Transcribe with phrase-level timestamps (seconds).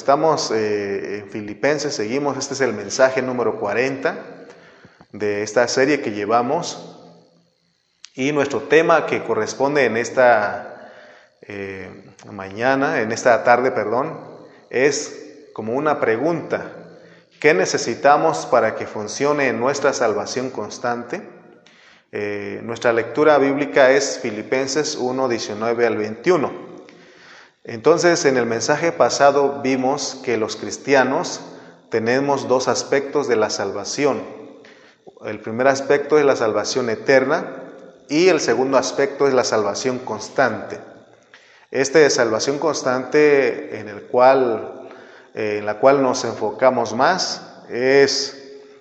[0.00, 4.16] estamos eh, en Filipenses, seguimos, este es el mensaje número 40
[5.12, 6.96] de esta serie que llevamos.
[8.14, 10.90] Y nuestro tema que corresponde en esta
[11.42, 14.18] eh, mañana, en esta tarde, perdón,
[14.70, 16.72] es como una pregunta.
[17.38, 21.20] ¿Qué necesitamos para que funcione nuestra salvación constante?
[22.10, 26.69] Eh, nuestra lectura bíblica es Filipenses 1, 19 al 21.
[27.64, 31.40] Entonces, en el mensaje pasado vimos que los cristianos
[31.90, 34.22] tenemos dos aspectos de la salvación.
[35.24, 37.64] El primer aspecto es la salvación eterna
[38.08, 40.80] y el segundo aspecto es la salvación constante.
[41.70, 44.80] Este de salvación constante en el cual
[45.34, 48.36] eh, en la cual nos enfocamos más es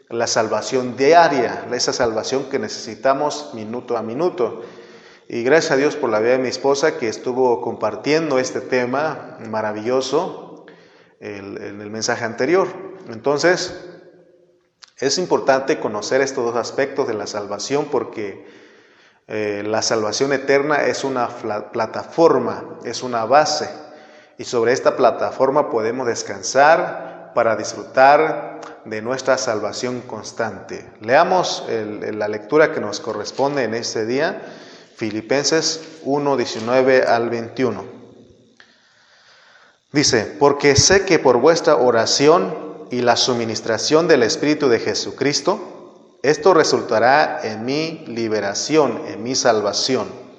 [0.09, 4.63] la salvación diaria, esa salvación que necesitamos minuto a minuto.
[5.31, 9.37] Y gracias a Dios por la vida de mi esposa que estuvo compartiendo este tema
[9.47, 10.65] maravilloso
[11.19, 12.67] en el mensaje anterior.
[13.09, 13.79] Entonces,
[14.97, 18.47] es importante conocer estos dos aspectos de la salvación porque
[19.27, 21.27] eh, la salvación eterna es una
[21.71, 23.69] plataforma, es una base
[24.39, 30.89] y sobre esta plataforma podemos descansar para disfrutar de nuestra salvación constante.
[31.01, 34.41] Leamos la lectura que nos corresponde en este día,
[34.99, 37.83] Filipenses 1, 19 al 21.
[39.91, 46.53] Dice, porque sé que por vuestra oración y la suministración del Espíritu de Jesucristo, esto
[46.53, 50.29] resultará en mi liberación, en mi salvación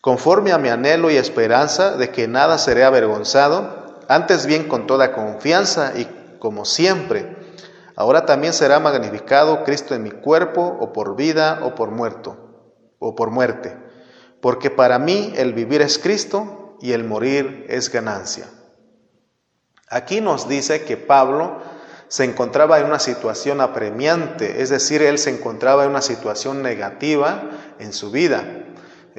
[0.00, 5.12] conforme a mi anhelo y esperanza de que nada seré avergonzado, antes bien con toda
[5.12, 6.08] confianza y
[6.38, 7.36] como siempre.
[7.96, 12.36] Ahora también será magnificado Cristo en mi cuerpo, o por vida, o por muerto,
[12.98, 13.76] o por muerte.
[14.40, 18.46] Porque para mí el vivir es Cristo y el morir es ganancia.
[19.88, 21.60] Aquí nos dice que Pablo
[22.08, 27.50] se encontraba en una situación apremiante, es decir, él se encontraba en una situación negativa
[27.78, 28.44] en su vida.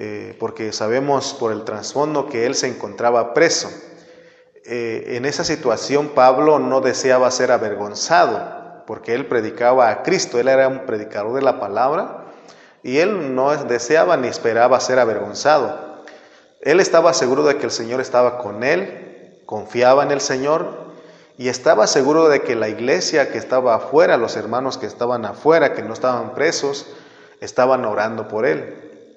[0.02, 3.70] Eh, porque sabemos por el trasfondo que él se encontraba preso.
[4.66, 10.48] Eh, en esa situación Pablo no deseaba ser avergonzado, porque él predicaba a Cristo, él
[10.48, 12.29] era un predicador de la palabra,
[12.84, 16.04] y él no deseaba ni esperaba ser avergonzado.
[16.62, 20.90] Él estaba seguro de que el Señor estaba con él, confiaba en el Señor
[21.38, 25.74] y estaba seguro de que la iglesia que estaba afuera, los hermanos que estaban afuera,
[25.74, 26.88] que no estaban presos,
[27.40, 29.08] estaban orando por él.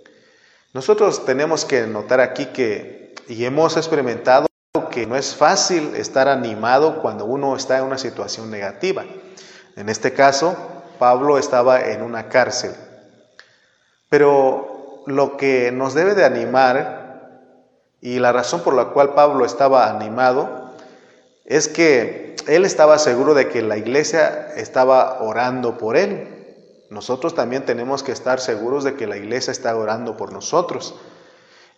[0.72, 4.46] Nosotros tenemos que notar aquí que, y hemos experimentado
[4.90, 9.04] que no es fácil estar animado cuando uno está en una situación negativa.
[9.76, 10.56] En este caso,
[10.98, 12.72] Pablo estaba en una cárcel.
[14.12, 17.30] Pero lo que nos debe de animar
[18.02, 20.74] y la razón por la cual Pablo estaba animado
[21.46, 26.28] es que él estaba seguro de que la iglesia estaba orando por él.
[26.90, 30.94] Nosotros también tenemos que estar seguros de que la iglesia está orando por nosotros.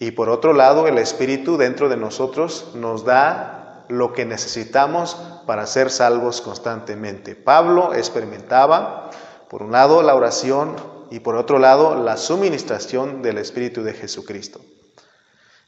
[0.00, 5.16] Y por otro lado, el Espíritu dentro de nosotros nos da lo que necesitamos
[5.46, 7.36] para ser salvos constantemente.
[7.36, 9.12] Pablo experimentaba,
[9.48, 14.60] por un lado, la oración y por otro lado, la suministración del Espíritu de Jesucristo.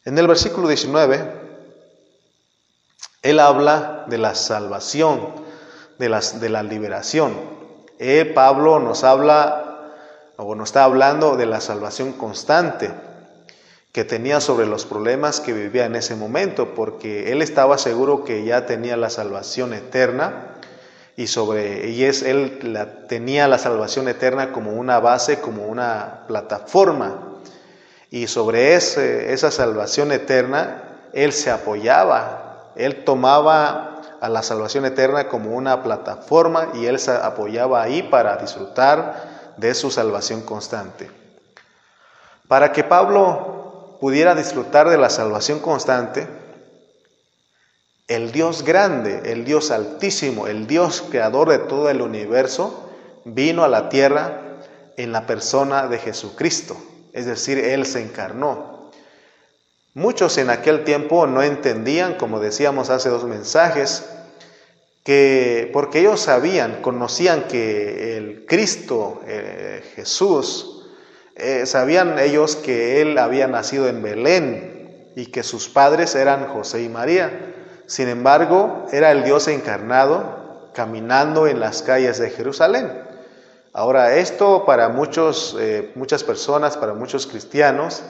[0.05, 1.33] En el versículo 19,
[3.23, 5.21] él habla de la salvación,
[5.99, 6.09] de,
[6.49, 7.35] la liberación.
[7.99, 9.93] Eh, Pablo nos habla
[10.37, 12.93] o nos está hablando de la salvación constante
[13.93, 18.45] que tenía sobre los problemas que vivía en ese momento, porque él estaba seguro que
[18.45, 20.56] ya tenía la salvación eterna
[21.17, 22.59] y sobre y es él
[23.09, 27.33] tenía la salvación eterna como una base, como una plataforma.
[28.11, 30.83] Y sobre ese, esa salvación eterna
[31.13, 37.13] él se apoyaba, él tomaba a la salvación eterna como una plataforma y él se
[37.13, 41.11] apoyaba ahí para disfrutar de su salvación constante.
[42.49, 46.29] Para que Pablo pudiera disfrutar de la salvación constante,
[48.09, 52.91] el Dios grande, el Dios altísimo, el Dios creador de todo el universo,
[53.25, 54.43] vino a la tierra
[54.97, 56.77] en la persona de Jesucristo,
[57.13, 58.91] es decir, Él se encarnó.
[59.95, 64.05] Muchos en aquel tiempo no entendían, como decíamos hace dos mensajes,
[65.03, 70.89] que porque ellos sabían, conocían que el Cristo, eh, Jesús,
[71.37, 76.83] eh, sabían ellos que él había nacido en Belén y que sus padres eran José
[76.83, 77.55] y María.
[77.87, 82.93] Sin embargo, era el Dios encarnado caminando en las calles de Jerusalén.
[83.73, 88.03] Ahora, esto para muchos, eh, muchas personas, para muchos cristianos,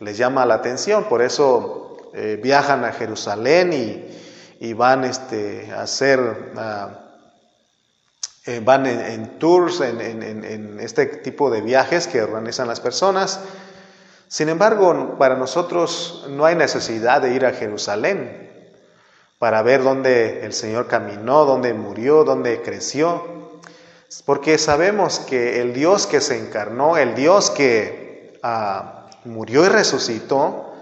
[0.00, 3.72] les llama la atención, por eso eh, viajan a Jerusalén
[4.60, 6.52] y, van este, a hacer,
[8.46, 13.40] eh, van en, tours, en, este tipo de viajes que organizan las personas.
[14.28, 18.51] Sin embargo, para nosotros no hay necesidad de ir a Jerusalén
[19.42, 23.50] para ver dónde el Señor caminó, dónde murió, dónde creció,
[24.24, 30.72] porque sabemos que el Dios que se encarnó, el Dios que ah, murió y resucitó,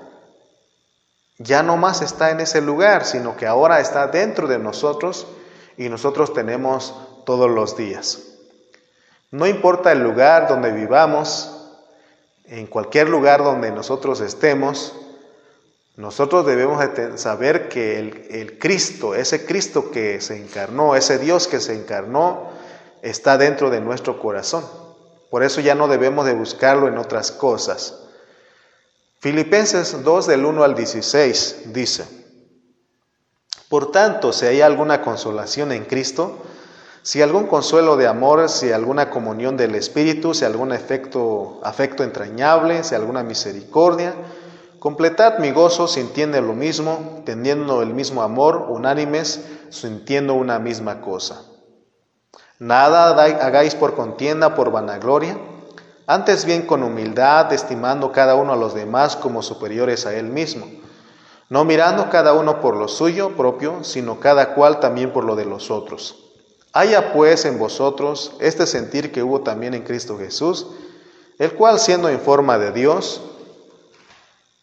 [1.39, 5.27] ya no más está en ese lugar, sino que ahora está dentro de nosotros
[5.79, 8.25] y nosotros tenemos todos los días.
[9.31, 11.73] No importa el lugar donde vivamos,
[12.45, 15.00] en cualquier lugar donde nosotros estemos,
[16.01, 16.83] nosotros debemos
[17.17, 22.49] saber que el, Cristo, ese Cristo que se encarnó, ese Dios que se encarnó,
[23.03, 24.65] está dentro de nuestro corazón.
[25.31, 27.99] Por eso ya no debemos de buscarlo en otras cosas.
[29.19, 32.05] Filipenses 2 del 1 al 16 dice,
[33.69, 36.39] Por tanto, si hay alguna consolación en Cristo,
[37.03, 42.85] si algún consuelo de amor, si alguna comunión del Espíritu, si algún afecto, afecto entrañable,
[42.85, 44.15] si alguna misericordia,
[44.81, 51.43] completad mi gozo sintiendo lo mismo, teniendo el mismo amor, unánimes, sintiendo una misma cosa.
[52.59, 55.39] Nada hagáis por contienda, por vanagloria,
[56.07, 60.67] antes bien con humildad, estimando cada uno a los demás como superiores a él mismo,
[61.49, 65.45] no mirando cada uno por lo suyo propio, sino cada cual también por lo de
[65.45, 66.25] los otros.
[66.73, 70.69] Haya pues en vosotros este sentir que hubo también en Cristo Jesús,
[71.39, 73.23] el cual siendo en forma de Dios,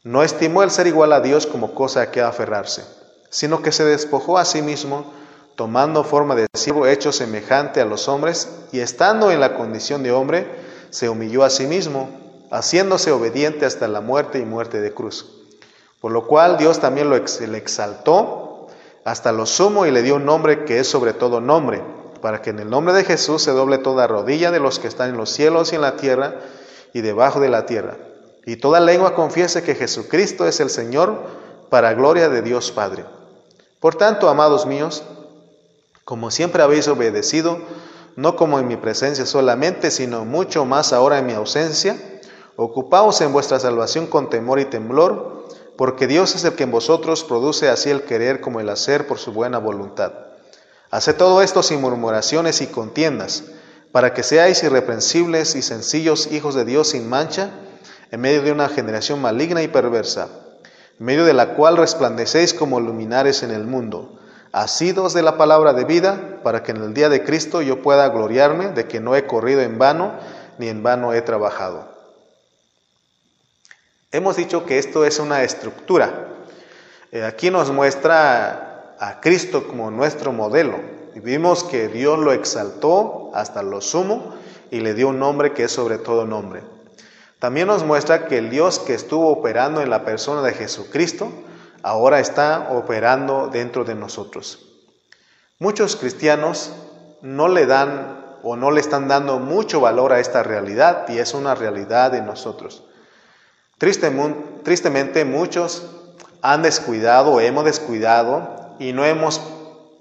[0.07, 2.86] no estimó el ser igual a Dios como cosa a que aferrarse,
[3.30, 5.12] sino que se despojó a sí mismo,
[5.57, 10.13] tomando forma de siervo hecho semejante a los hombres, y estando en la condición de
[10.13, 10.48] hombre,
[10.92, 12.09] se humilló a sí mismo,
[12.51, 15.25] haciéndose obediente hasta la muerte y muerte de cruz.
[16.00, 18.68] Por lo cual Dios también lo le exaltó
[19.03, 21.83] hasta lo sumo y le dio un nombre que es sobre todo nombre,
[22.21, 25.10] para que en el nombre de Jesús se doble toda rodilla de los que están
[25.10, 26.36] en los cielos y en la tierra
[26.94, 27.98] y debajo de la tierra,
[28.48, 31.20] y toda lengua confiese que Jesucristo es el Señor,
[31.70, 33.04] para gloria de Dios Padre.
[33.82, 35.04] Por tanto, amados míos,
[36.06, 37.60] como siempre habéis obedecido,
[38.16, 41.98] no como en mi presencia solamente, sino mucho más ahora en mi ausencia.
[42.56, 45.46] Ocupaos en vuestra salvación con temor y temblor,
[45.76, 49.20] porque Dios es el que en vosotros produce así el querer como el hacer por
[49.20, 50.14] su buena voluntad.
[50.90, 53.44] Haced todo esto sin murmuraciones y contiendas,
[53.92, 57.52] para que seáis irreprensibles y sencillos hijos de Dios sin mancha,
[58.12, 60.30] en medio de una generación maligna y perversa,
[61.00, 64.18] en medio de la cual resplandecéis como luminares en el mundo
[64.51, 68.09] asidos de la palabra de vida, para que en el día de Cristo yo pueda
[68.09, 70.13] gloriarme de que no he corrido en vano,
[70.57, 71.88] ni en vano he trabajado.
[74.12, 76.30] Hemos dicho que esto es una estructura.
[77.12, 80.80] Eh, aquí nos muestra a Cristo como nuestro modelo.
[81.13, 84.36] Y vimos que Dios lo exaltó hasta lo sumo
[84.71, 86.63] y le dio un nombre que es sobre todo nombre.
[87.39, 91.31] También nos muestra que el Dios que estuvo operando en la persona de Jesucristo,
[91.84, 94.68] ahora está operando dentro de nosotros.
[95.60, 96.74] Muchos cristianos
[97.22, 101.34] no le dan o no le están dando mucho valor a esta realidad y es
[101.34, 102.84] una realidad de nosotros.
[103.78, 105.86] Tristemente muchos
[106.42, 109.42] han descuidado, hemos descuidado y no hemos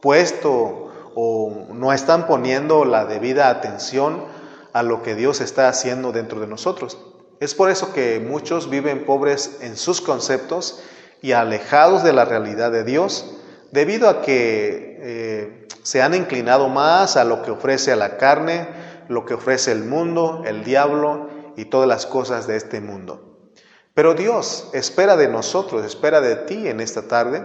[0.01, 4.25] puesto o no están poniendo la debida atención
[4.73, 6.99] a lo que Dios está haciendo dentro de nosotros.
[7.41, 10.83] Es por eso que muchos viven pobres en sus conceptos
[11.21, 13.37] y alejados de la realidad de Dios,
[13.73, 18.69] debido a que eh, se han inclinado más a lo que ofrece a la carne,
[19.09, 23.51] lo que ofrece el mundo, el diablo y todas las cosas de este mundo.
[23.95, 27.45] Pero Dios espera de nosotros, espera de ti en esta tarde,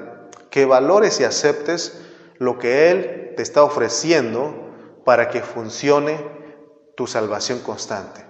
[0.50, 2.02] que valores y aceptes
[2.38, 4.70] lo que Él te está ofreciendo
[5.06, 6.20] para que funcione
[6.96, 8.26] tu salvación constante.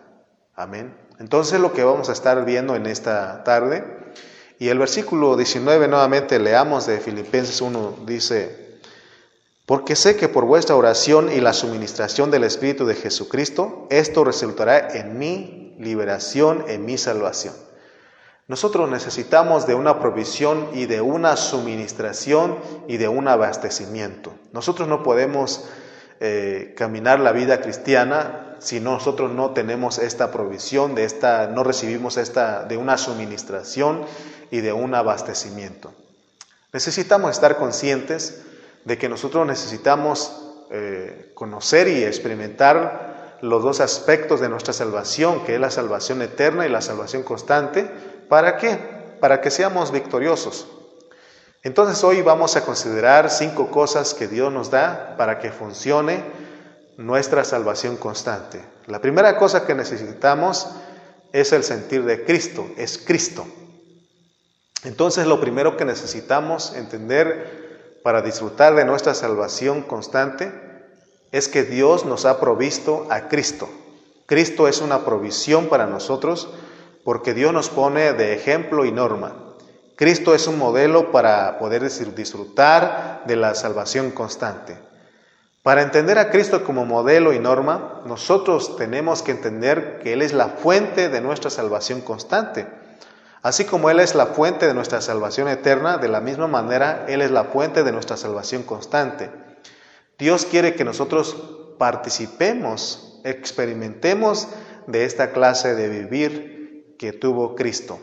[0.55, 0.95] Amén.
[1.21, 3.85] Entonces lo que vamos a estar viendo en esta tarde
[4.57, 8.79] y el versículo 19 nuevamente leamos de Filipenses 1, dice,
[9.67, 14.95] porque sé que por vuestra oración y la suministración del Espíritu de Jesucristo, esto resultará
[14.95, 17.53] en mi liberación, en mi salvación.
[18.47, 24.33] Nosotros necesitamos de una provisión y de una suministración y de un abastecimiento.
[24.53, 25.69] Nosotros no podemos
[26.23, 32.17] eh, caminar la vida cristiana si nosotros no tenemos esta provisión, de esta, no recibimos
[32.17, 34.05] esta, de una suministración
[34.51, 35.91] y de un abastecimiento.
[36.73, 38.43] Necesitamos estar conscientes
[38.85, 40.31] de que nosotros necesitamos
[40.69, 46.67] eh, conocer y experimentar los dos aspectos de nuestra salvación, que es la salvación eterna
[46.67, 47.89] y la salvación constante.
[48.29, 48.77] ¿Para qué?
[49.19, 50.67] Para que seamos victoriosos.
[51.63, 56.23] Entonces hoy vamos a considerar cinco cosas que Dios nos da para que funcione
[56.97, 58.63] nuestra salvación constante.
[58.87, 60.67] La primera cosa que necesitamos
[61.33, 63.45] es el sentir de Cristo, es Cristo.
[64.83, 70.51] Entonces lo primero que necesitamos entender para disfrutar de nuestra salvación constante
[71.31, 73.69] es que Dios nos ha provisto a Cristo.
[74.25, 76.49] Cristo es una provisión para nosotros
[77.03, 79.50] porque Dios nos pone de ejemplo y norma.
[80.01, 84.75] Cristo es un modelo para poder disfrutar de la salvación constante.
[85.61, 90.33] Para entender a Cristo como modelo y norma, nosotros tenemos que entender que Él es
[90.33, 92.65] la fuente de nuestra salvación constante.
[93.43, 97.21] Así como Él es la fuente de nuestra salvación eterna, de la misma manera Él
[97.21, 99.29] es la fuente de nuestra salvación constante.
[100.17, 101.37] Dios quiere que nosotros
[101.77, 104.47] participemos, experimentemos
[104.87, 107.99] de esta clase de vivir que tuvo Cristo.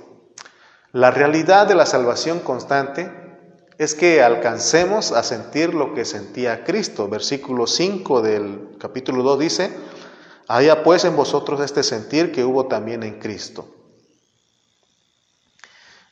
[0.99, 3.09] La realidad de la salvación constante
[3.79, 7.09] es que alcancemos a sentir lo que sentía Cristo.
[7.09, 9.71] Versículo 5 del capítulo 2 dice,
[10.49, 13.73] haya pues en vosotros este sentir que hubo también en Cristo.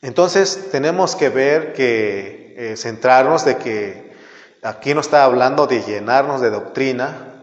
[0.01, 4.07] Entonces tenemos que ver que, eh, centrarnos de que
[4.63, 7.33] Aquí no está hablando de llenarnos de doctrina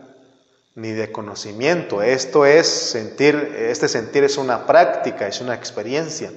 [0.74, 2.02] ni de conocimiento.
[2.02, 6.32] Esto es sentir, este sentir es una práctica, es una experiencia.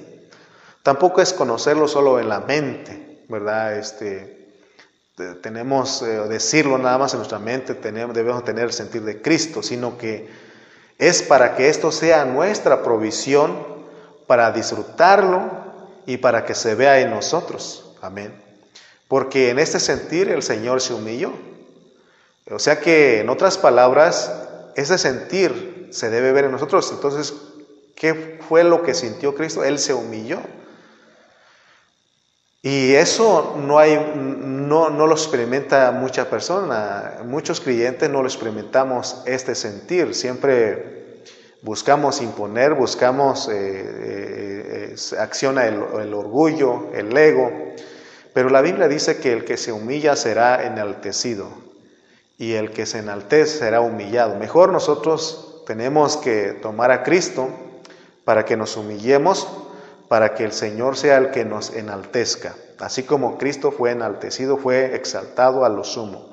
[0.82, 3.76] Tampoco es conocerlo solo en la mente, ¿verdad?
[3.76, 4.38] Este,
[5.42, 9.62] tenemos, eh, decirlo nada más en nuestra mente, tenemos, debemos tener el sentir de Cristo,
[9.62, 10.28] sino que
[10.98, 13.56] es para que esto sea nuestra provisión,
[14.26, 15.50] para disfrutarlo
[16.06, 17.92] y para que se vea en nosotros.
[18.00, 18.32] Amén.
[19.08, 21.32] Porque en este sentir el Señor se humilló.
[22.50, 24.32] O sea que, en otras palabras,
[24.74, 26.90] ese sentir se debe ver en nosotros.
[26.92, 27.34] Entonces,
[27.94, 29.64] ¿qué fue lo que sintió Cristo?
[29.64, 30.40] Él se humilló.
[32.68, 37.14] Y eso no, hay, no, no lo experimenta mucha persona.
[37.24, 40.14] Muchos creyentes no lo experimentamos este sentir.
[40.14, 41.22] Siempre
[41.62, 47.50] buscamos imponer, buscamos, eh, eh, eh, acciona el, el orgullo, el ego.
[48.34, 51.48] Pero la Biblia dice que el que se humilla será enaltecido
[52.36, 54.36] y el que se enaltece será humillado.
[54.36, 57.48] Mejor nosotros tenemos que tomar a Cristo
[58.26, 59.48] para que nos humillemos,
[60.08, 62.54] para que el Señor sea el que nos enaltezca.
[62.78, 66.32] Así como Cristo fue enaltecido, fue exaltado a lo sumo.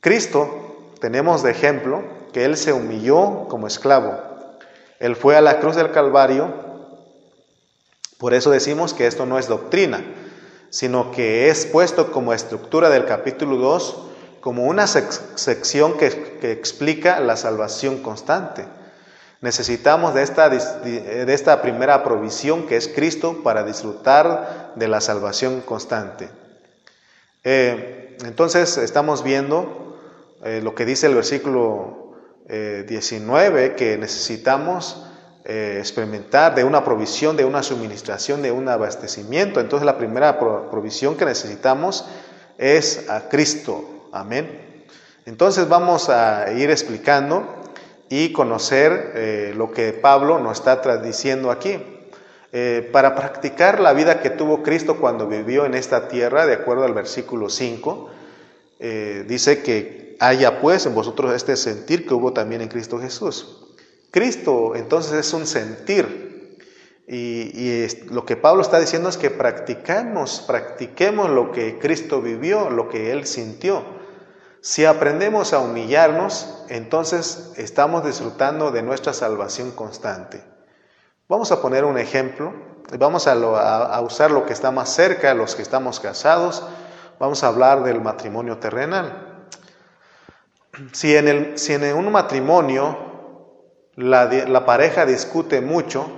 [0.00, 4.20] Cristo, tenemos de ejemplo que Él se humilló como esclavo.
[4.98, 6.52] Él fue a la cruz del Calvario.
[8.18, 10.04] Por eso decimos que esto no es doctrina
[10.72, 14.04] sino que es puesto como estructura del capítulo 2
[14.40, 18.66] como una sección que, explica la salvación constante.
[19.42, 25.60] Necesitamos de esta, de esta primera provisión que es Cristo para disfrutar de la salvación
[25.60, 26.30] constante.
[27.44, 29.98] Eh, entonces estamos viendo
[30.44, 32.14] eh, lo que dice el versículo
[32.48, 35.06] 19, eh, que necesitamos
[35.44, 39.60] eh, experimentar de una provisión, de una suministración, de un abastecimiento.
[39.60, 42.04] Entonces la primera provisión que necesitamos
[42.58, 44.08] es a Cristo.
[44.12, 44.84] Amén.
[45.24, 47.61] Entonces vamos a ir explicando
[48.14, 51.78] y conocer eh, lo que Pablo nos está diciendo aquí.
[52.52, 56.84] Eh, para practicar la vida que tuvo Cristo cuando vivió en esta tierra, de acuerdo
[56.84, 58.10] al versículo 5,
[59.26, 63.64] dice que haya pues en vosotros este sentir que hubo también en Cristo Jesús.
[64.10, 66.58] Cristo entonces es un sentir.
[67.08, 72.90] Y, lo que Pablo está diciendo es que practicamos, practiquemos lo que Cristo vivió, lo
[72.90, 74.01] que Él sintió.
[74.64, 80.44] Si aprendemos a humillarnos, entonces estamos disfrutando de nuestra salvación constante.
[81.28, 82.54] Vamos a poner un ejemplo,
[82.96, 86.62] vamos a, usar lo que está más cerca, los que estamos casados,
[87.18, 89.48] vamos a hablar del matrimonio terrenal.
[90.92, 92.98] Si en, el, si en un matrimonio
[93.96, 96.08] la, pareja discute mucho,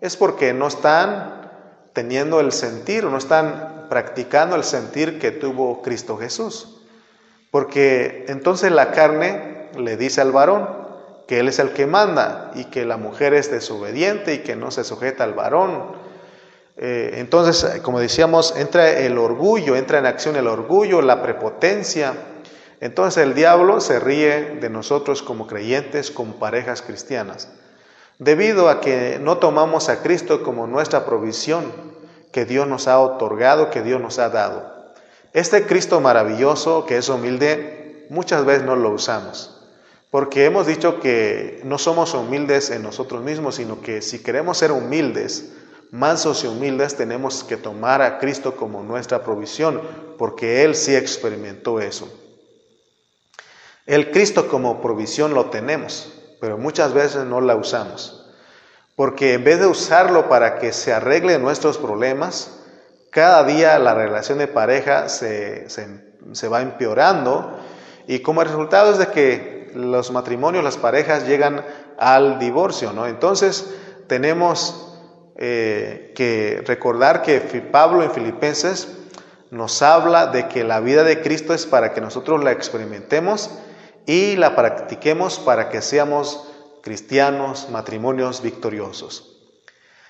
[0.00, 1.50] es porque no están
[1.92, 6.82] teniendo el sentir, no están practicando el sentir que tuvo Cristo Jesús.
[7.54, 10.68] Porque entonces la carne le dice al varón
[11.28, 14.72] que él es el que manda y que la mujer es desobediente y que no
[14.72, 15.92] se sujeta al varón.
[16.76, 22.14] Eh, entonces, como decíamos, entra el orgullo, entra en acción el orgullo, la prepotencia,
[22.80, 27.50] entonces el diablo se ríe de nosotros como creyentes, como parejas cristianas,
[28.18, 31.72] debido a que no tomamos a Cristo como nuestra provisión
[32.32, 34.73] que Dios nos ha otorgado, que Dios nos ha dado.
[35.34, 39.60] Este Cristo maravilloso, que es humilde, muchas veces no lo usamos,
[40.12, 44.70] porque hemos dicho que no somos humildes en nosotros mismos, sino que si queremos ser
[44.70, 45.50] humildes,
[45.90, 49.82] mansos y humildes, tenemos que tomar a Cristo como nuestra provisión,
[50.18, 52.08] porque Él sí experimentó eso.
[53.86, 58.30] El Cristo como provisión lo tenemos, pero muchas veces no la usamos.
[58.94, 62.60] Porque en vez de usarlo para que se arreglen nuestros problemas,
[63.14, 67.56] cada día la relación de pareja se, se va empeorando
[68.08, 71.64] y como resultado es de que los matrimonios, las parejas llegan
[71.96, 73.06] al divorcio, ¿no?
[73.06, 73.72] Entonces
[74.08, 74.98] tenemos
[75.36, 77.38] eh, que recordar que
[77.70, 78.88] Pablo en Filipenses
[79.52, 83.48] nos habla de que la vida de Cristo es para que nosotros la experimentemos
[84.06, 86.52] y la practiquemos para que seamos
[86.82, 89.33] cristianos, matrimonios victoriosos.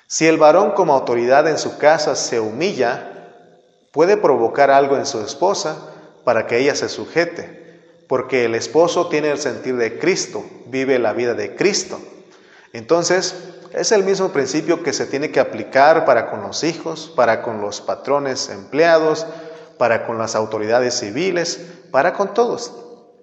[0.06, 3.10] Si el varón como autoridad en su casa se humilla,
[3.90, 5.76] puede provocar algo en su esposa
[6.24, 11.12] para que ella se sujete, porque el esposo tiene el sentir de Cristo, vive la
[11.12, 11.98] vida de Cristo.
[12.72, 13.34] Entonces,
[13.72, 17.60] es el mismo principio que se tiene que aplicar para con los hijos, para con
[17.60, 19.26] los patrones empleados,
[19.78, 22.72] para con las autoridades civiles, para con todos.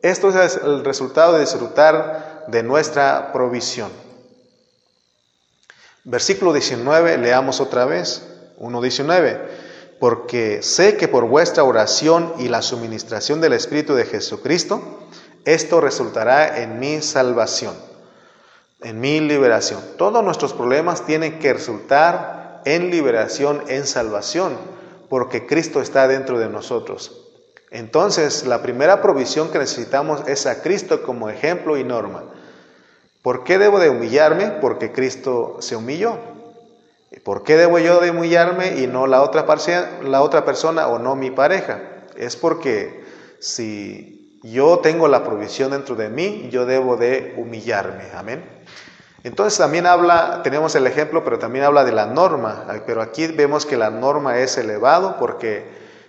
[0.02, 3.92] Esto es el resultado de disfrutar de nuestra provisión.
[6.04, 8.28] Versículo 19, leamos otra vez,
[8.60, 9.40] 1.19,
[10.00, 15.08] porque sé que por vuestra oración y la suministración del Espíritu de Jesucristo,
[15.46, 17.92] esto resultará en mi salvación
[18.82, 19.80] en mi liberación.
[19.98, 24.58] Todos nuestros problemas tienen que resultar en liberación, en salvación,
[25.10, 27.28] porque Cristo está dentro de nosotros.
[27.70, 32.24] Entonces, la primera provisión que necesitamos es a Cristo como ejemplo y norma.
[33.22, 34.48] ¿Por qué debo de humillarme?
[34.62, 36.18] Porque Cristo se humilló.
[37.24, 39.46] ¿Por qué debo yo de humillarme y no la otra,
[40.04, 41.82] la otra persona o no mi pareja?
[42.16, 43.04] Es porque
[43.40, 48.06] si yo tengo la provisión dentro de mí, yo debo de humillarme.
[48.16, 48.44] Amén.
[49.24, 53.68] Entonces también habla, tenemos el ejemplo, pero también habla de la norma, pero aquí vemos
[53.68, 55.66] que la norma es elevado porque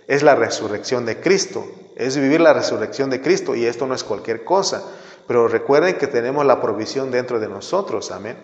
[0.08, 1.66] es la resurrección de Cristo,
[1.96, 4.82] es vivir la resurrección de Cristo y esto no es cualquier cosa,
[5.26, 8.36] pero recuerden que tenemos la provisión dentro de nosotros, amén.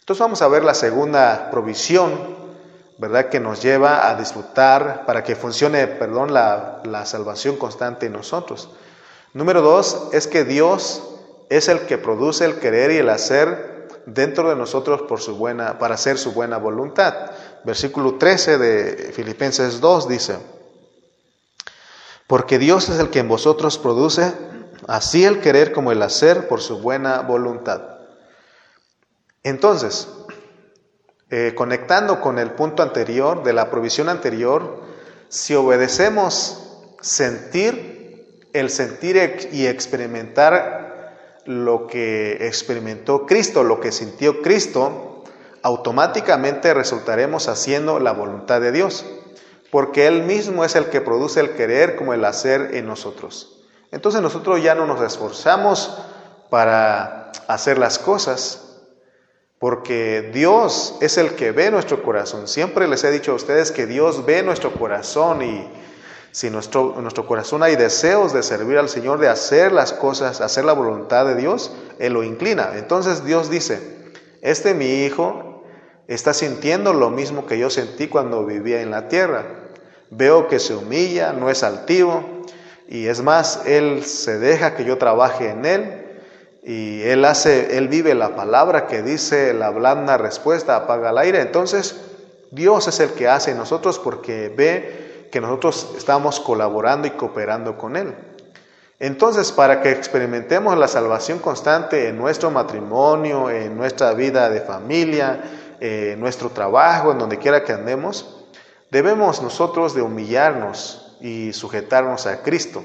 [0.00, 2.36] Entonces vamos a ver la segunda provisión,
[2.98, 3.28] ¿verdad?
[3.28, 8.70] Que nos lleva a disfrutar para que funcione, perdón, la, la salvación constante en nosotros.
[9.34, 11.02] Número dos es que Dios
[11.50, 15.78] es el que produce el querer y el hacer dentro de nosotros por su buena,
[15.78, 17.14] para hacer su buena voluntad.
[17.64, 20.38] Versículo 13 de Filipenses 2 dice,
[22.26, 24.32] porque Dios es el que en vosotros produce
[24.86, 27.98] así el querer como el hacer por su buena voluntad.
[29.42, 30.08] Entonces,
[31.30, 34.82] eh, conectando con el punto anterior, de la provisión anterior,
[35.28, 40.88] si obedecemos sentir, el sentir y experimentar
[41.44, 45.24] lo que experimentó Cristo, lo que sintió Cristo,
[45.62, 49.04] automáticamente resultaremos haciendo la voluntad de Dios,
[49.70, 53.57] porque Él mismo es el que produce el querer como el hacer en nosotros.
[53.90, 55.98] Entonces nosotros ya no nos esforzamos
[56.50, 58.64] para hacer las cosas,
[59.58, 62.46] porque Dios es el que ve nuestro corazón.
[62.46, 65.68] Siempre les he dicho a ustedes que Dios ve nuestro corazón y
[66.30, 70.40] si nuestro, en nuestro corazón hay deseos de servir al Señor, de hacer las cosas,
[70.40, 72.72] hacer la voluntad de Dios, Él lo inclina.
[72.76, 75.64] Entonces Dios dice, este mi hijo
[76.06, 79.46] está sintiendo lo mismo que yo sentí cuando vivía en la tierra.
[80.10, 82.44] Veo que se humilla, no es altivo,
[82.88, 86.04] y es más, Él se deja que yo trabaje en Él,
[86.62, 91.40] y Él hace, Él vive la palabra que dice la blanda respuesta, apaga el aire.
[91.42, 92.00] Entonces,
[92.50, 97.76] Dios es el que hace en nosotros porque ve que nosotros estamos colaborando y cooperando
[97.76, 98.14] con Él.
[98.98, 105.42] Entonces, para que experimentemos la salvación constante en nuestro matrimonio, en nuestra vida de familia,
[105.78, 108.46] en nuestro trabajo, en donde quiera que andemos,
[108.90, 112.82] debemos nosotros de humillarnos y sujetarnos a Cristo.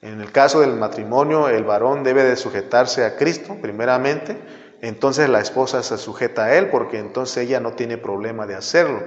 [0.00, 4.36] En el caso del matrimonio, el varón debe de sujetarse a Cristo primeramente,
[4.80, 9.02] entonces la esposa se sujeta a Él porque entonces ella no tiene problema de hacerlo.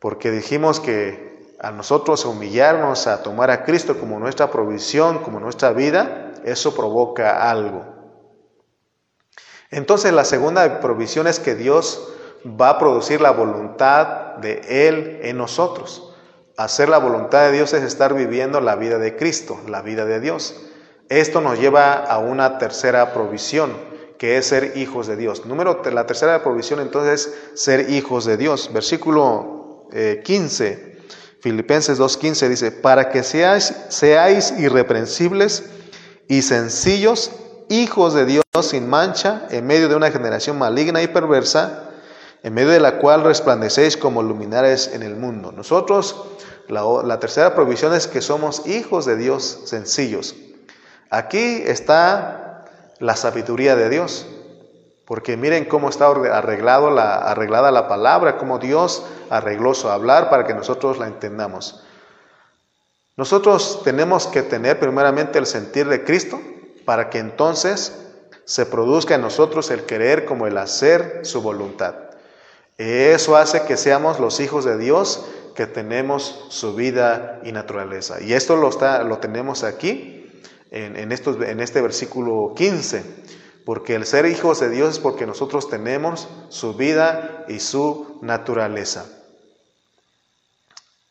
[0.00, 5.72] Porque dijimos que a nosotros humillarnos, a tomar a Cristo como nuestra provisión, como nuestra
[5.72, 7.84] vida, eso provoca algo.
[9.70, 12.12] Entonces la segunda provisión es que Dios
[12.44, 16.07] va a producir la voluntad de Él en nosotros.
[16.58, 20.18] Hacer la voluntad de Dios es estar viviendo la vida de Cristo, la vida de
[20.18, 20.56] Dios.
[21.08, 23.76] Esto nos lleva a una tercera provisión,
[24.18, 25.46] que es ser hijos de Dios.
[25.46, 28.72] Número, la tercera provisión entonces es ser hijos de Dios.
[28.72, 29.86] Versículo
[30.24, 30.98] 15 eh,
[31.40, 35.70] Filipenses 2.15 dice, para que seáis, seáis irreprensibles
[36.26, 37.30] y sencillos,
[37.68, 41.87] hijos de Dios sin mancha, en medio de una generación maligna y perversa,
[42.42, 45.52] en medio de la cual resplandecéis como luminares en el mundo.
[45.52, 46.24] Nosotros,
[46.68, 50.36] la, tercera provisión es que somos hijos de Dios sencillos.
[51.10, 52.64] Aquí está
[52.98, 54.26] la sabiduría de Dios.
[55.04, 60.44] Porque miren cómo está arreglado la, arreglada la palabra, cómo Dios arregló su hablar para
[60.44, 61.82] que nosotros la entendamos.
[63.16, 66.38] Nosotros tenemos que tener primeramente el sentir de Cristo
[66.84, 67.98] para que entonces
[68.44, 72.07] se produzca en nosotros el querer como el hacer su voluntad.
[72.78, 78.22] Eso hace que seamos los hijos de Dios que tenemos su vida y naturaleza.
[78.22, 80.30] Y esto lo, está, lo tenemos aquí
[80.70, 83.04] en, en, estos, en este versículo 15
[83.68, 89.04] porque el ser hijos de Dios es porque nosotros tenemos su vida y su naturaleza.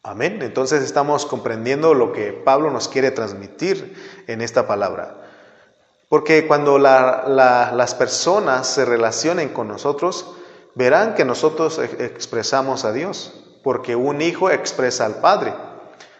[0.02, 0.42] Amén.
[0.42, 5.18] Entonces estamos comprendiendo lo que Pablo nos quiere transmitir en esta palabra.
[6.10, 10.37] Porque cuando las personas se relacionen con nosotros,
[10.78, 15.54] verán que nosotros expresamos a Dios, porque un hijo expresa al Padre.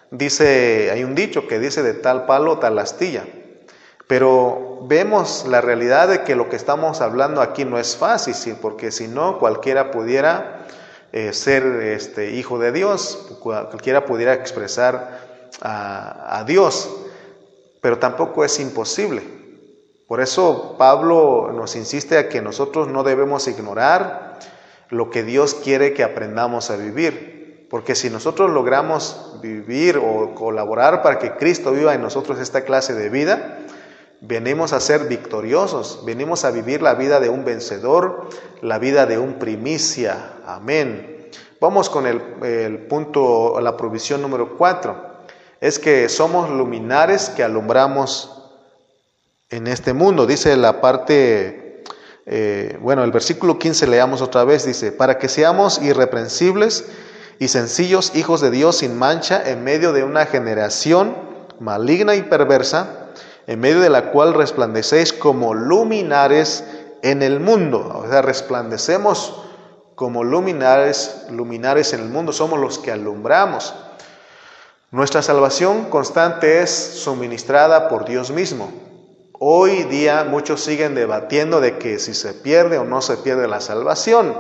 [0.10, 3.26] Dice, hay un dicho que dice de tal palo, tal astilla.
[4.08, 8.92] Pero vemos la realidad de que lo que estamos hablando aquí no es fácil, porque
[8.92, 10.66] si no, cualquiera pudiera
[11.12, 15.20] eh, ser este, hijo de Dios, cualquiera pudiera expresar
[15.62, 16.90] a, a Dios,
[17.80, 19.22] pero tampoco es imposible.
[20.08, 24.27] Por eso Pablo nos insiste a que nosotros no debemos ignorar
[24.90, 27.68] lo que Dios quiere que aprendamos a vivir.
[27.70, 32.94] Porque si nosotros logramos vivir o colaborar para que Cristo viva en nosotros esta clase
[32.94, 33.60] de vida,
[34.22, 38.30] Venimos a ser victoriosos, venimos a vivir la vida de un vencedor,
[38.62, 40.34] la vida de un primicia.
[40.44, 41.30] Amén.
[41.62, 44.96] Vamos con el, punto, la provisión número cuatro.
[45.62, 48.44] Es que somos luminares que alumbramos
[49.52, 50.26] en este mundo.
[50.26, 51.67] Dice la parte,
[52.30, 56.86] eh, bueno, el versículo 15 leamos otra vez, dice, para que seamos irreprensibles
[57.40, 61.16] y sencillos hijos de Dios sin mancha en medio de una generación
[61.62, 63.08] maligna y perversa
[63.48, 66.66] en medio de la cual resplandecéis como luminares
[67.02, 68.04] en el mundo.
[68.04, 69.42] O sea, resplandecemos
[69.96, 73.74] como luminares, luminares en el mundo, somos los que alumbramos.
[74.92, 78.87] Nuestra salvación constante es suministrada por Dios mismo.
[79.40, 83.62] Hoy día muchos siguen debatiendo de que si se pierde o no se pierde la
[83.62, 84.34] salvación,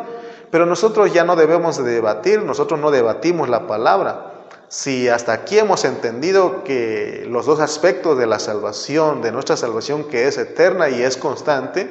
[0.50, 4.34] pero nosotros ya no debemos de debatir, nosotros no debatimos la palabra.
[4.70, 10.06] Si hasta aquí hemos entendido que los dos aspectos de la salvación, de nuestra salvación
[10.06, 11.88] que es eterna y es constante,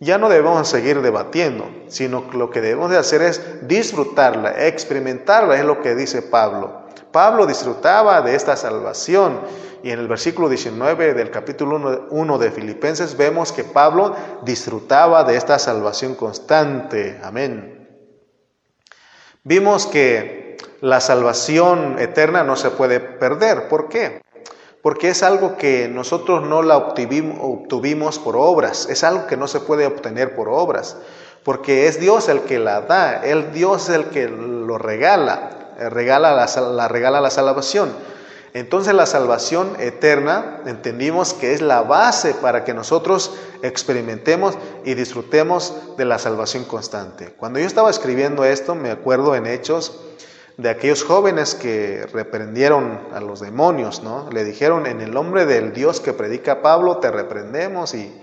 [0.00, 5.56] ya no debemos seguir debatiendo, sino que lo que debemos de hacer es disfrutarla, experimentarla,
[5.56, 6.86] es lo que dice Pablo.
[7.12, 9.38] Pablo disfrutaba de esta salvación
[9.82, 15.36] y en el versículo 19 del capítulo 1 de Filipenses vemos que Pablo disfrutaba de
[15.36, 17.20] esta salvación constante.
[17.22, 17.88] Amén.
[19.44, 23.68] Vimos que la salvación eterna no se puede perder.
[23.68, 24.20] ¿Por qué?
[24.82, 29.60] Porque es algo que nosotros no la obtuvimos, por obras, es algo que no se
[29.60, 30.96] puede obtener por obras,
[31.44, 36.32] porque es Dios el que la da, el Dios el que lo regala, eh, regala
[36.34, 37.92] la, la regala la salvación.
[38.54, 45.96] Entonces la salvación eterna entendimos que es la base para que nosotros experimentemos y disfrutemos
[45.96, 47.34] de la salvación constante.
[47.36, 50.00] Cuando yo estaba escribiendo esto, me acuerdo en Hechos
[50.56, 54.30] de aquellos jóvenes que reprendieron a los demonios, ¿no?
[54.30, 57.94] Le dijeron, en el nombre del Dios que predica Pablo, te reprendemos.
[57.94, 58.22] ¿Y,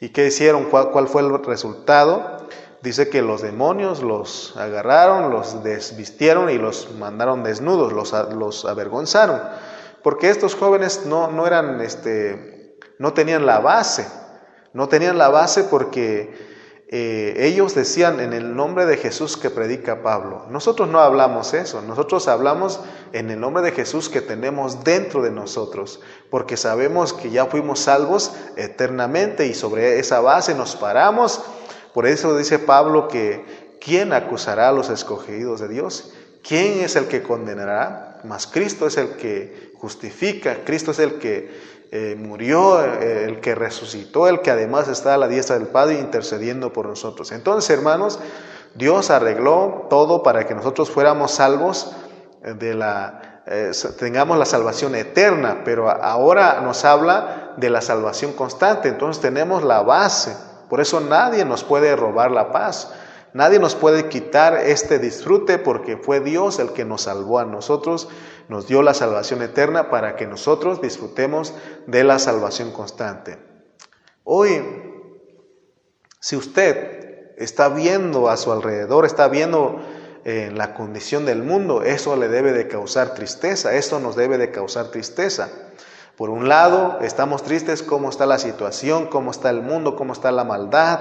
[0.00, 0.66] y qué hicieron?
[0.66, 2.42] ¿Cuál, ¿Cuál fue el resultado?
[2.82, 9.40] Dice que los demonios los agarraron, los desvistieron y los mandaron desnudos, los, los avergonzaron.
[10.02, 14.06] Porque estos jóvenes no, no eran, este, no tenían la base,
[14.72, 16.52] no tenían la base porque
[16.94, 20.44] eh, ellos decían en el nombre de Jesús que predica Pablo.
[20.50, 22.80] Nosotros no hablamos eso, nosotros hablamos
[23.12, 27.78] en el nombre de Jesús que tenemos dentro de nosotros, porque sabemos que ya fuimos
[27.80, 31.42] salvos eternamente y sobre esa base nos paramos.
[31.94, 36.12] Por eso dice Pablo que ¿quién acusará a los escogidos de Dios?
[36.42, 38.20] ¿Quién es el que condenará?
[38.24, 41.50] Mas Cristo es el que justifica, Cristo es el que
[41.90, 45.98] eh, murió, eh, el que resucitó, el que además está a la diestra del Padre
[45.98, 47.32] intercediendo por nosotros.
[47.32, 48.18] Entonces, hermanos,
[48.74, 51.92] Dios arregló todo para que nosotros fuéramos salvos
[52.44, 53.42] eh, de la,
[53.98, 58.88] tengamos la salvación eterna, pero ahora nos habla de la salvación constante.
[58.88, 60.36] Entonces tenemos la base.
[60.72, 62.94] Por eso nadie nos puede robar la paz.
[63.34, 68.08] Nadie nos puede quitar este disfrute porque fue Dios el que nos salvó a nosotros
[68.48, 71.52] nos dio la salvación eterna para que nosotros disfrutemos
[71.86, 73.38] de la salvación constante.
[74.24, 74.62] Hoy,
[76.20, 79.78] si usted está viendo a su alrededor, está viendo
[80.24, 84.50] en la condición del mundo, eso le debe de causar tristeza, eso nos debe de
[84.50, 85.50] causar tristeza.
[86.16, 90.30] Por un lado, estamos tristes cómo está la situación, cómo está el mundo, cómo está
[90.30, 91.00] la maldad,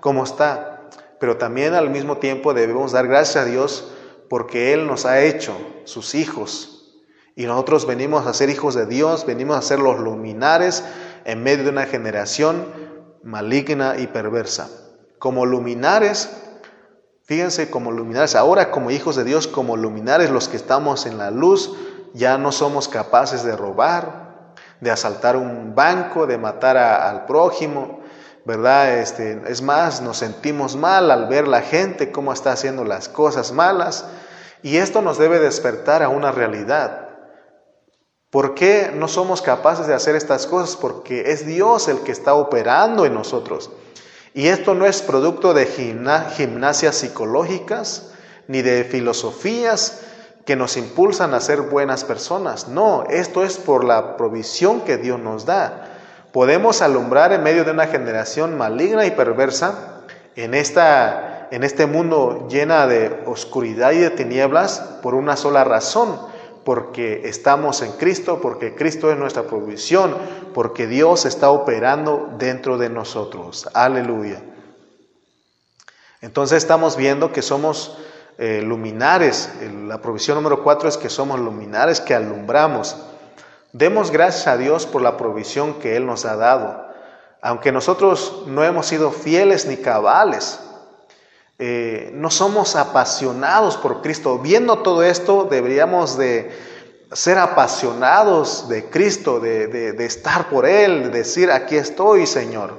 [0.00, 0.88] cómo está.
[1.20, 3.92] Pero también al mismo tiempo debemos dar gracias a Dios
[4.28, 6.94] porque Él nos ha hecho sus hijos.
[7.34, 10.84] Y nosotros venimos a ser hijos de Dios, venimos a ser los luminares
[11.24, 12.66] en medio de una generación
[13.22, 14.68] maligna y perversa.
[15.18, 16.28] Como luminares
[17.28, 21.30] Fíjense como luminares, ahora como hijos de Dios, como luminares, los que estamos en la
[21.30, 21.74] luz,
[22.14, 24.27] ya no somos capaces de robar,
[24.80, 28.00] de asaltar un banco, de matar al prójimo,
[28.44, 28.98] ¿verdad?
[28.98, 33.52] Este, es más, nos sentimos mal al ver la gente cómo está haciendo las cosas
[33.52, 34.06] malas
[34.62, 37.08] y esto nos debe despertar a una realidad.
[38.30, 40.76] ¿Por qué no somos capaces de hacer estas cosas?
[40.76, 43.70] Porque es Dios el que está operando en nosotros.
[44.34, 48.10] Y esto no es producto de gimnasias psicológicas
[48.46, 50.02] ni de filosofías
[50.48, 52.68] que nos impulsan a ser buenas personas.
[52.68, 55.90] No, esto es por la provisión que Dios nos da.
[56.32, 60.04] Podemos alumbrar en medio de una generación maligna y perversa
[60.36, 66.18] en, esta, en este mundo llena de oscuridad y de tinieblas por una sola razón,
[66.64, 70.16] porque estamos en Cristo, porque Cristo es nuestra provisión,
[70.54, 73.68] porque Dios está operando dentro de nosotros.
[73.74, 74.42] Aleluya.
[76.22, 77.98] Entonces estamos viendo que somos
[78.38, 79.50] eh, luminares.
[79.86, 82.96] La provisión número cuatro es que somos luminares que alumbramos.
[83.72, 86.86] Demos gracias a Dios por la provisión que Él nos ha dado.
[87.42, 90.60] Aunque nosotros no hemos sido fieles ni cabales,
[91.58, 94.38] eh, no somos apasionados por Cristo.
[94.38, 96.50] Viendo todo esto, deberíamos de
[97.12, 102.74] ser apasionados de Cristo, de, de, estar por Él, de decir, aquí estoy, Señor,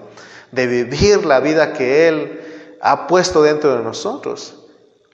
[0.52, 4.59] de vivir la vida que Él ha puesto dentro de nosotros.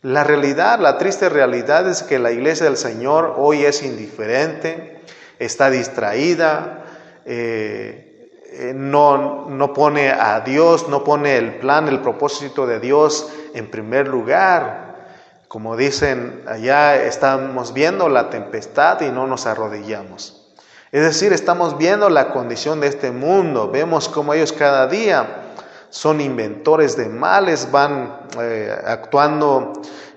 [0.05, 5.01] La realidad, la triste realidad es que la iglesia del Señor hoy es indiferente,
[5.39, 6.83] está distraída,
[7.25, 13.33] eh, eh, no, no pone a Dios, no pone el plan, el propósito de Dios
[13.55, 15.07] en primer lugar.
[15.47, 20.53] Como dicen allá, estamos viendo la tempestad y no nos arrodillamos.
[20.91, 25.44] Es decir, estamos viendo la condición de este mundo, vemos cómo ellos cada día
[25.89, 29.73] son inventores de males, van eh, actuando,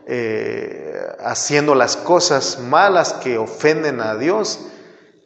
[0.07, 4.61] eh, haciendo las cosas malas que ofenden a Dios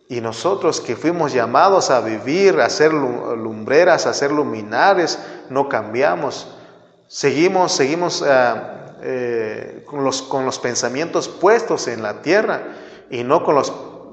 [0.08, 6.48] y nosotros que fuimos llamados a vivir, a ser lumbreras, a ser luminares, no cambiamos.
[7.08, 12.62] Seguimos, seguimos eh, con, los, con los pensamientos puestos en la tierra
[13.10, 13.72] y no con los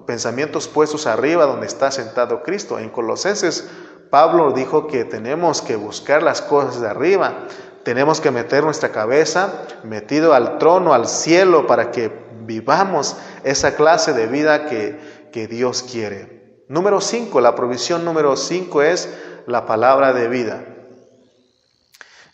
[0.10, 2.80] pensamientos puestos arriba donde está sentado Cristo.
[2.80, 3.70] En Colosenses,
[4.10, 7.48] Pablo dijo que tenemos que buscar las cosas de arriba,
[7.84, 14.14] tenemos que meter nuestra cabeza metido al trono, al cielo, para que vivamos esa clase
[14.14, 15.00] de vida que,
[15.32, 16.64] que Dios quiere.
[16.68, 19.10] Número 5, la provisión número 5 es
[19.48, 20.64] la palabra de vida.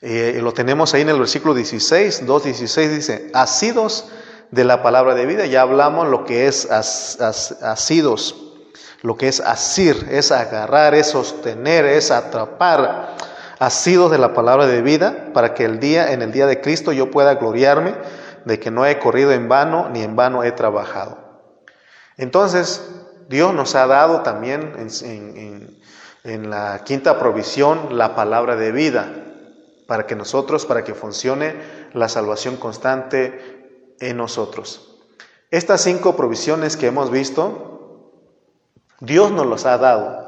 [0.02, 4.10] Eh, lo tenemos ahí en el versículo 16, 2.16 dice, asidos
[4.52, 5.46] de la palabra de vida.
[5.46, 8.45] Ya hablamos lo que es asidos,
[9.06, 13.16] lo que es asir, es agarrar, es sostener, es atrapar.
[13.60, 16.92] Asidos de la palabra de vida para que el día, en el día de Cristo,
[16.92, 17.94] yo pueda gloriarme
[18.46, 21.20] de que no he corrido en vano ni en vano he trabajado.
[22.18, 22.84] Entonces,
[23.30, 24.74] Dios nos ha dado también
[26.24, 29.14] en, la quinta provisión la palabra de vida
[29.88, 31.54] para que nosotros, para que funcione
[31.94, 34.98] la salvación constante en nosotros.
[35.52, 37.75] Estas cinco provisiones que hemos visto,
[39.00, 40.26] Dios nos los ha dado.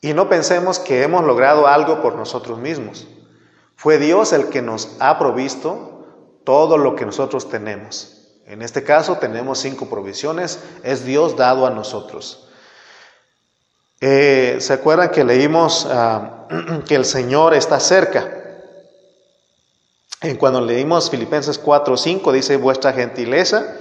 [0.00, 3.06] Y no pensemos que hemos logrado algo por nosotros mismos.
[3.76, 6.06] Fue Dios el que nos ha provisto
[6.44, 8.12] todo lo que nosotros tenemos.
[8.46, 12.48] En este caso tenemos cinco provisiones, es Dios dado a nosotros.
[14.00, 16.46] Eh, ¿Se acuerdan que leímos ah,
[16.86, 18.42] que el Señor está cerca?
[20.38, 23.76] Cuando leímos Filipenses 4, 5, dice, vuestra gentileza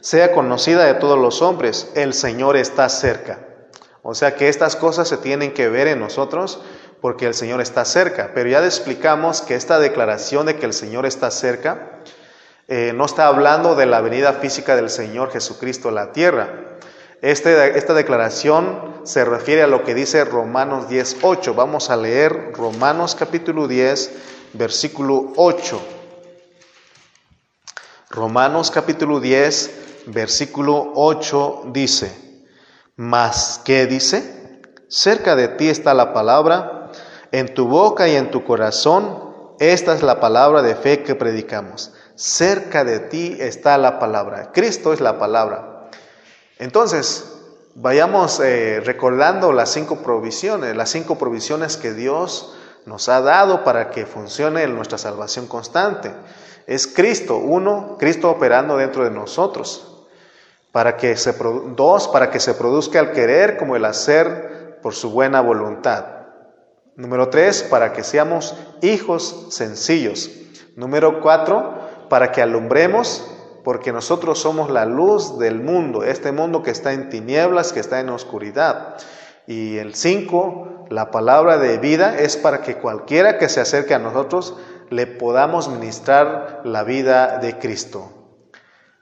[0.00, 3.40] sea conocida de todos los hombres, el Señor está cerca.
[4.02, 6.60] O sea que estas cosas se tienen que ver en nosotros
[7.00, 8.30] porque el Señor está cerca.
[8.34, 12.00] Pero ya explicamos que esta declaración de que el Señor está cerca
[12.70, 16.76] eh, no está hablando de la venida física del Señor Jesucristo a la tierra.
[17.22, 21.54] Este, esta declaración se refiere a lo que dice Romanos 10.8.
[21.54, 24.10] Vamos a leer Romanos capítulo 10,
[24.52, 25.80] versículo 8.
[28.10, 32.12] Romanos capítulo 10, versículo 8 dice,
[32.96, 34.62] mas ¿qué dice?
[34.88, 36.90] Cerca de ti está la palabra,
[37.32, 41.92] en tu boca y en tu corazón, esta es la palabra de fe que predicamos.
[42.14, 44.50] Cerca de ti está la palabra.
[44.52, 45.90] Cristo es la palabra.
[46.58, 47.32] Entonces,
[47.74, 52.54] vayamos eh, recordando las cinco provisiones, las cinco provisiones que Dios
[52.86, 56.12] nos ha dado para que funcione nuestra salvación constante.
[56.68, 60.04] Es Cristo, uno, Cristo operando dentro de nosotros.
[60.70, 61.32] Para que se,
[61.74, 66.04] dos, para que se produzca el querer como el hacer por su buena voluntad.
[66.94, 70.30] Número tres, para que seamos hijos sencillos.
[70.76, 71.72] Número cuatro,
[72.10, 73.26] para que alumbremos,
[73.64, 77.98] porque nosotros somos la luz del mundo, este mundo que está en tinieblas, que está
[78.00, 78.96] en oscuridad.
[79.46, 83.98] Y el cinco, la palabra de vida es para que cualquiera que se acerque a
[83.98, 84.54] nosotros
[84.90, 88.10] le podamos ministrar la vida de Cristo.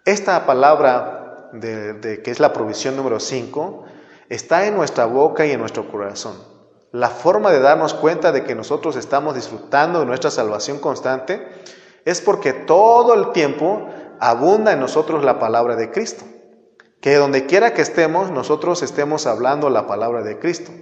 [0.04, 3.84] Esta palabra de, que es la provisión número cinco
[4.28, 6.36] está en nuestra boca y en nuestro corazón.
[6.92, 11.46] La forma de darnos cuenta de que nosotros estamos disfrutando de nuestra salvación constante
[12.04, 13.88] es porque todo el tiempo
[14.20, 16.24] abunda en nosotros la palabra de Cristo.
[17.00, 20.72] Que donde quiera que estemos, nosotros estemos hablando la palabra de Cristo.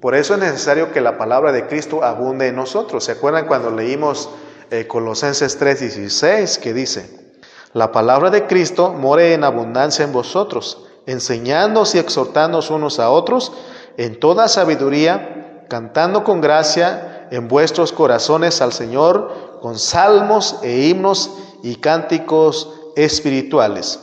[0.00, 3.04] Por eso es necesario que la palabra de Cristo abunde en nosotros.
[3.04, 4.30] ¿Se acuerdan cuando leímos
[4.70, 7.34] eh, Colosenses 3:16 que dice,
[7.72, 13.52] la palabra de Cristo more en abundancia en vosotros, enseñándoos y exhortándoos unos a otros
[13.96, 21.30] en toda sabiduría, cantando con gracia en vuestros corazones al Señor con salmos e himnos
[21.62, 24.00] y cánticos espirituales.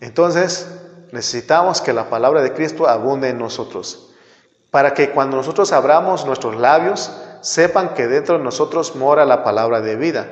[0.00, 0.66] Entonces,
[1.12, 4.05] necesitamos que la palabra de Cristo abunde en nosotros,
[4.76, 7.10] para que cuando nosotros abramos nuestros labios,
[7.40, 10.26] sepan que dentro de nosotros mora la palabra de vida,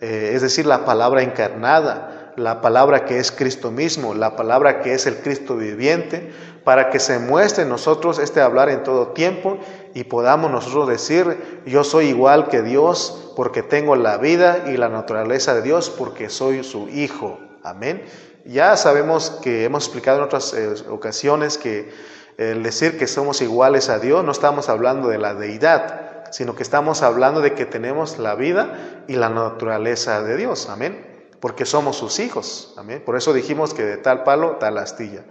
[0.00, 4.92] eh, es decir, la palabra encarnada, la palabra que es Cristo mismo, la palabra que
[4.92, 6.32] es el Cristo viviente,
[6.64, 9.56] para que se muestre en nosotros este hablar en todo tiempo
[9.94, 14.88] y podamos nosotros decir, yo soy igual que Dios porque tengo la vida y la
[14.88, 17.38] naturaleza de Dios porque soy su hijo.
[17.62, 18.04] Amén.
[18.44, 23.88] Ya sabemos que hemos explicado en otras eh, ocasiones que el decir que somos iguales
[23.88, 28.18] a Dios no estamos hablando de la deidad, sino que estamos hablando de que tenemos
[28.18, 30.68] la vida y la naturaleza de Dios.
[30.68, 32.74] Amén porque somos sus hijos.
[32.76, 33.02] Amén.
[33.04, 35.24] Por eso dijimos que de tal palo, tal astilla.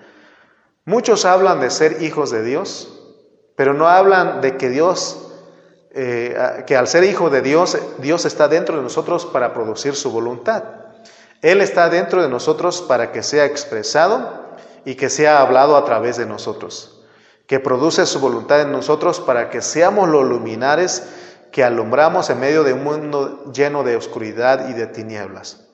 [0.86, 3.02] Muchos hablan de ser hijos de Dios,
[3.56, 5.32] pero no hablan de que Dios,
[5.92, 10.12] eh, que al ser hijo de Dios, Dios está dentro de nosotros para producir su
[10.12, 10.64] voluntad.
[11.42, 16.18] Él está dentro de nosotros para que sea expresado y que sea hablado a través
[16.18, 16.95] de nosotros,
[17.48, 21.04] que produce su voluntad en nosotros para que seamos los luminares
[21.52, 25.66] que alumbramos en medio de un mundo lleno de oscuridad y de tinieblas.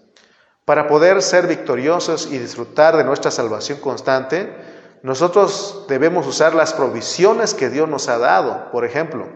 [0.66, 4.56] Para poder ser victoriosos y disfrutar de nuestra salvación constante,
[5.02, 8.70] nosotros debemos usar las provisiones que Dios nos ha dado.
[8.72, 9.28] Por ejemplo,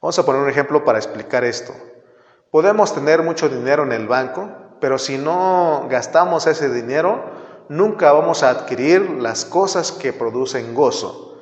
[0.00, 1.74] vamos a poner un ejemplo para explicar esto.
[2.50, 4.48] Podemos tener mucho dinero en el banco,
[4.80, 7.30] pero si no gastamos ese dinero,
[7.68, 11.38] nunca vamos a adquirir las cosas que producen gozo.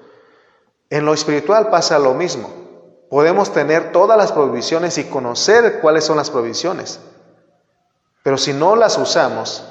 [0.90, 2.48] En lo espiritual pasa lo mismo.
[3.10, 7.00] Podemos tener todas las provisiones y conocer cuáles son las provisiones.
[8.22, 9.64] Pero si no las usamos,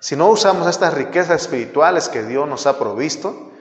[0.00, 3.52] si no usamos estas riquezas espirituales que Dios nos ha provisto,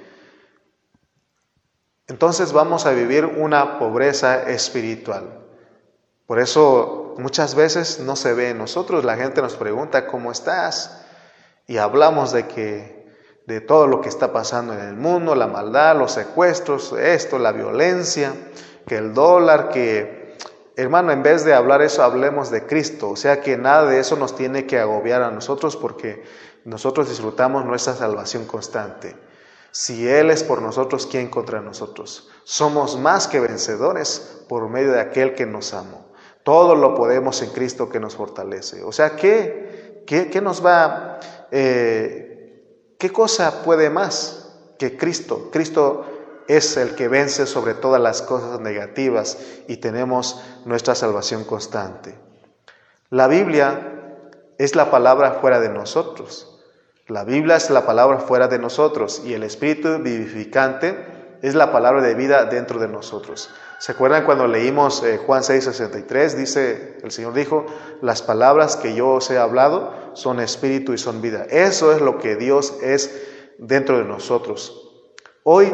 [2.08, 5.46] entonces vamos a vivir una pobreza espiritual.
[6.26, 11.05] Por eso muchas veces no se ve en nosotros, la gente nos pregunta, ¿cómo estás?
[11.68, 13.06] Y hablamos de que
[13.48, 17.52] de todo lo que está pasando en el mundo, la maldad, los secuestros, esto, la
[17.52, 18.34] violencia,
[18.88, 20.26] que el dólar, que
[20.78, 23.10] Hermano, en vez de hablar eso, hablemos de Cristo.
[23.10, 26.24] O sea que nada de eso nos tiene que agobiar a nosotros porque
[26.66, 29.16] nosotros disfrutamos nuestra salvación constante.
[29.72, 32.30] Si Él es por nosotros, ¿quién contra nosotros?
[32.44, 36.08] Somos más que vencedores por medio de aquel que nos amó.
[36.44, 38.84] Todo lo podemos en Cristo que nos fortalece.
[38.84, 41.20] O sea, ¿qué, qué, nos va,
[41.52, 45.50] eh, qué cosa puede más que Cristo?
[45.52, 46.06] Cristo
[46.48, 52.16] es el que vence sobre todas las cosas negativas y tenemos nuestra salvación constante.
[53.10, 54.20] La Biblia
[54.58, 56.62] es la palabra fuera de nosotros.
[57.08, 62.02] La Biblia es la palabra fuera de nosotros y el Espíritu vivificante es la palabra
[62.02, 63.50] de vida dentro de nosotros.
[63.80, 66.36] ¿Se acuerdan cuando leímos eh, Juan 6:63?
[66.36, 67.66] Dice, el Señor dijo,
[68.02, 71.46] las palabras que yo os he hablado son espíritu y son vida.
[71.50, 73.12] Eso es lo que Dios es
[73.58, 75.04] dentro de nosotros.
[75.44, 75.74] Hoy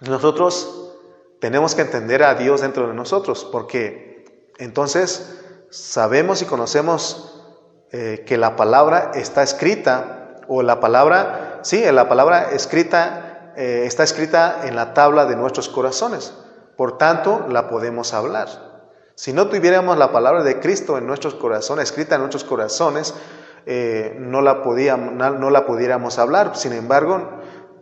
[0.00, 0.94] nosotros
[1.40, 4.24] tenemos que entender a Dios dentro de nosotros, porque
[4.58, 7.42] entonces sabemos y conocemos
[7.90, 14.02] eh, que la palabra está escrita, o la palabra, sí, la palabra escrita eh, está
[14.02, 16.32] escrita en la tabla de nuestros corazones.
[16.76, 18.48] Por tanto, la podemos hablar.
[19.14, 23.14] Si no tuviéramos la palabra de Cristo en nuestros corazones, escrita en nuestros corazones,
[23.66, 26.56] eh, no, la podíamos, pudiéramos hablar.
[26.56, 27.28] Sin embargo,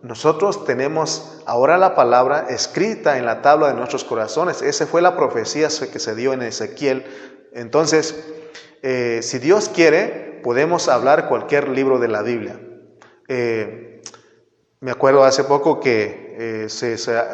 [0.02, 4.60] nosotros tenemos ahora la palabra escrita en la tabla de nuestros corazones.
[4.60, 7.04] Esa fue la profecía que se dio en Ezequiel.
[7.52, 8.22] Entonces,
[8.82, 12.60] eh, si Dios quiere, podemos hablar cualquier libro de la Biblia.
[14.80, 16.66] Me acuerdo hace poco que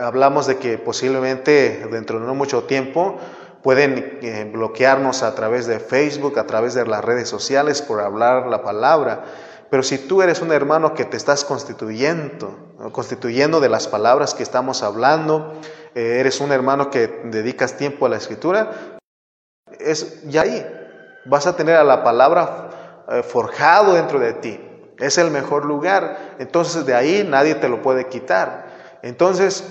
[0.00, 3.18] hablamos de que posiblemente dentro de no mucho tiempo
[3.62, 8.46] pueden eh, bloquearnos a través de Facebook, a través de las redes sociales por hablar
[8.46, 9.24] la palabra.
[9.70, 14.42] Pero si tú eres un hermano que te estás constituyendo, constituyendo de las palabras que
[14.42, 15.54] estamos hablando,
[15.94, 18.98] eh, eres un hermano que dedicas tiempo a la escritura,
[19.78, 20.66] es ya ahí
[21.24, 24.65] vas a tener a la palabra eh, forjado dentro de ti.
[24.98, 26.36] Es el mejor lugar.
[26.38, 28.98] Entonces de ahí nadie te lo puede quitar.
[29.02, 29.64] Entonces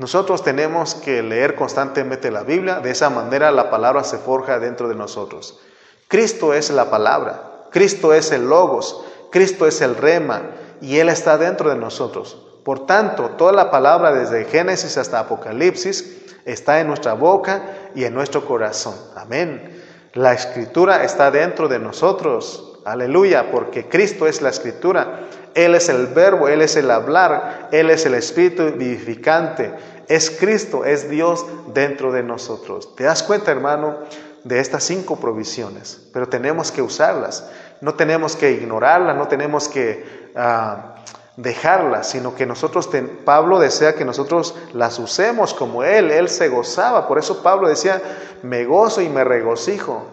[0.00, 4.88] nosotros tenemos que leer constantemente la Biblia, de esa manera la palabra se forja dentro
[4.88, 5.60] de nosotros.
[6.08, 11.36] Cristo es la palabra, Cristo es el logos, Cristo es el rema y Él está
[11.36, 12.46] dentro de nosotros.
[12.64, 17.62] Por tanto, toda la palabra desde Génesis hasta Apocalipsis está en nuestra boca
[17.94, 18.94] y en nuestro corazón.
[19.16, 19.82] Amén.
[20.14, 22.69] La escritura está dentro de nosotros.
[22.90, 25.20] Aleluya, porque Cristo es la escritura.
[25.54, 29.72] Él es el verbo, Él es el hablar, Él es el espíritu vivificante.
[30.08, 32.96] Es Cristo, es Dios dentro de nosotros.
[32.96, 33.98] ¿Te das cuenta, hermano,
[34.42, 36.04] de estas cinco provisiones?
[36.12, 37.48] Pero tenemos que usarlas.
[37.80, 40.96] No tenemos que ignorarlas, no tenemos que ah,
[41.36, 42.90] dejarlas, sino que nosotros,
[43.24, 46.10] Pablo desea que nosotros las usemos como Él.
[46.10, 47.06] Él se gozaba.
[47.06, 48.02] Por eso Pablo decía,
[48.42, 50.08] me gozo y me regocijo.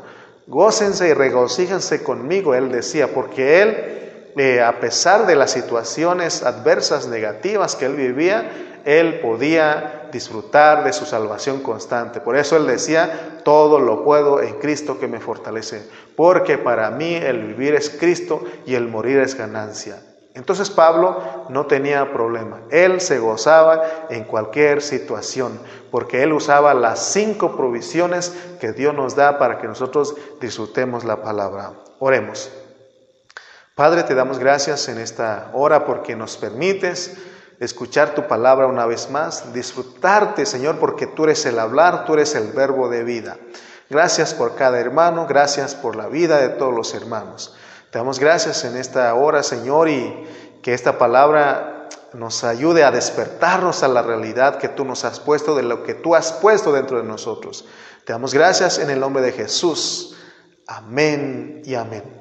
[0.48, 3.98] Gócense y regocíjense conmigo, Él decía, porque Él
[4.39, 8.52] eh, a pesar de las situaciones adversas, negativas que él vivía,
[8.86, 12.22] él podía disfrutar de su salvación constante.
[12.22, 17.16] Por eso él decía, todo lo puedo en Cristo que me fortalece, porque para mí
[17.16, 20.04] el vivir es Cristo y el morir es ganancia.
[20.38, 21.20] Entonces Pablo
[21.50, 23.82] no tenía problema, él se gozaba
[24.12, 25.60] en cualquier situación,
[25.90, 31.24] porque él usaba las cinco provisiones que Dios nos da para que nosotros disfrutemos la
[31.24, 31.72] palabra.
[31.98, 32.52] Oremos.
[33.74, 37.18] Padre, te damos gracias en esta hora porque nos permites
[37.60, 42.36] escuchar tu palabra una vez más, disfrutarte, Señor, porque tú eres el hablar, tú eres
[42.36, 43.38] el verbo de vida.
[43.90, 47.56] Gracias por cada hermano, gracias por la vida de todos los hermanos.
[47.98, 50.14] Te damos gracias en esta hora, Señor, y
[50.62, 55.56] que esta palabra nos ayude a despertarnos a la realidad que tú nos has puesto,
[55.56, 57.66] de lo que tú has puesto dentro de nosotros.
[58.06, 60.16] Te damos gracias en el nombre de Jesús.
[60.68, 62.16] Amén y amén.